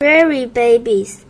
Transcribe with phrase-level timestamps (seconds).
[0.00, 1.26] Prairie babies.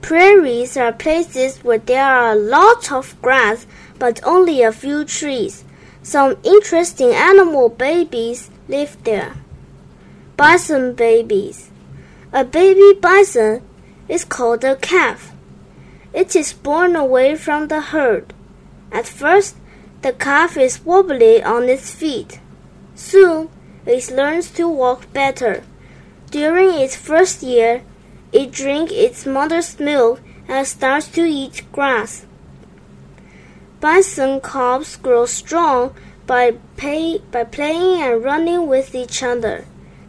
[0.00, 3.66] Prairies are places where there are a lot of grass
[3.98, 5.64] but only a few trees.
[6.04, 9.34] Some interesting animal babies live there.
[10.36, 11.72] Bison babies.
[12.32, 13.60] A baby bison
[14.06, 15.32] is called a calf.
[16.12, 18.32] It is born away from the herd.
[18.92, 19.56] At first,
[20.02, 22.38] the calf is wobbly on its feet.
[22.94, 23.48] Soon,
[23.84, 25.64] it learns to walk better.
[26.30, 27.82] During its first year,
[28.32, 32.26] it drinks its mother's milk and starts to eat grass.
[33.80, 35.94] Bison cubs grow strong
[36.26, 39.64] by, pay, by playing and running with each other.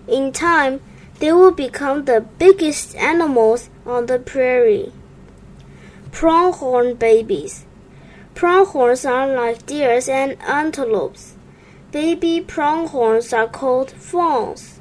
[0.08, 0.80] In time,
[1.20, 4.92] they will become the biggest animals on the prairie.
[6.12, 7.66] Pronghorn babies.
[8.36, 11.34] Pronghorns are like deers and antelopes.
[11.92, 14.80] Baby pronghorns are called fawns.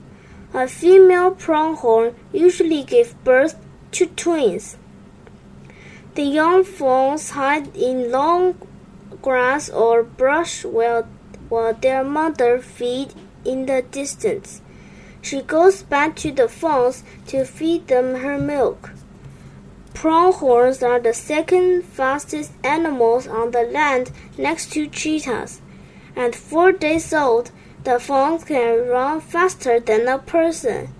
[0.54, 3.56] A female pronghorn usually gives birth
[3.92, 4.76] to twins.
[6.14, 8.56] The young fawns hide in long
[9.22, 11.08] grass or brush while,
[11.48, 13.14] while their mother feeds
[13.46, 14.60] in the distance.
[15.22, 18.90] She goes back to the fawns to feed them her milk.
[19.94, 25.62] Pronghorns are the second fastest animals on the land next to cheetahs.
[26.14, 27.52] At four days old,
[27.84, 30.94] the phone can run faster than a person.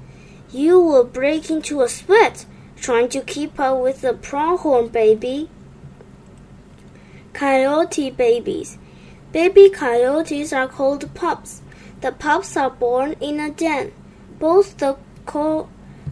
[0.51, 2.45] You will break into a sweat
[2.77, 5.49] trying to keep up with the pronghorn baby.
[7.33, 8.79] Coyote babies.
[9.31, 11.63] Baby coyotes are called pups.
[12.01, 13.93] The pups are born in a den.
[14.41, 15.69] Both the co-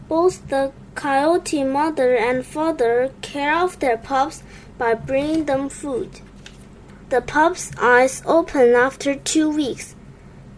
[0.08, 4.44] both the coyote mother and father care of their pups
[4.78, 6.20] by bringing them food.
[7.08, 9.96] The pups' eyes open after two weeks.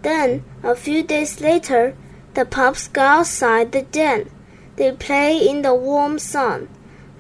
[0.03, 1.95] Then, a few days later,
[2.35, 4.31] the pups go outside the den.
[4.77, 6.69] They play in the warm sun.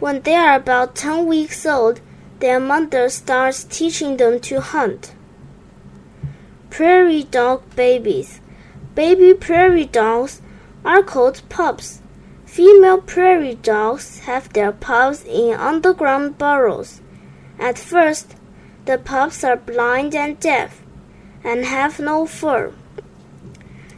[0.00, 2.00] When they are about 10 weeks old,
[2.40, 5.14] their mother starts teaching them to hunt.
[6.70, 8.40] Prairie dog babies.
[8.96, 10.42] Baby prairie dogs
[10.84, 12.00] are called pups.
[12.46, 17.00] Female prairie dogs have their pups in underground burrows.
[17.60, 18.34] At first,
[18.86, 20.81] the pups are blind and deaf
[21.44, 22.72] and have no fur.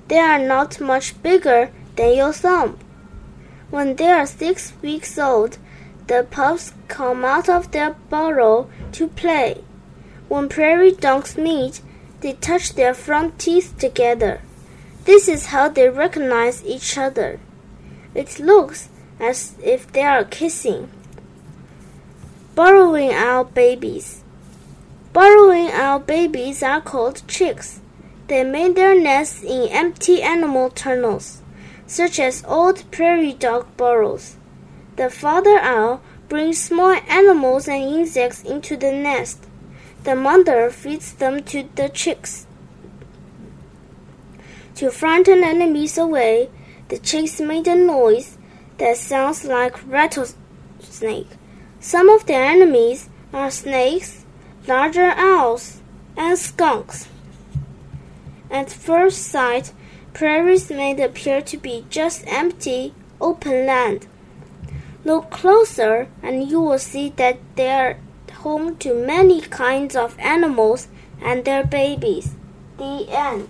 [0.09, 2.79] They are not much bigger than your thumb.
[3.71, 5.59] When they are six weeks old,
[6.07, 9.63] the pups come out of their burrow to play.
[10.29, 11.81] When prairie dogs meet,
[12.21, 14.41] they touch their front teeth together.
[15.05, 17.39] This is how they recognize each other.
[18.15, 18.89] It looks
[19.21, 20.91] as if they are kissing.
[22.55, 24.24] Burrowing owl babies.
[25.15, 27.81] Burrowing owl babies are called chicks.
[28.27, 31.41] They made their nests in empty animal tunnels,
[31.87, 34.35] such as old prairie dog burrows.
[34.97, 39.47] The father owl brings small animals and insects into the nest.
[40.03, 42.49] The mother feeds them to the chicks.
[44.75, 46.51] To frighten enemies away,
[46.89, 48.37] the chicks made a noise
[48.79, 51.29] that sounds like rattlesnake.
[51.79, 54.24] Some of their enemies are snakes,
[54.67, 55.81] larger owls,
[56.17, 57.09] and skunks.
[58.51, 59.73] At first sight,
[60.13, 64.07] prairies may appear to be just empty, open land.
[65.05, 67.99] Look closer, and you will see that they are
[68.33, 70.89] home to many kinds of animals
[71.21, 72.35] and their babies.
[72.79, 73.49] The end.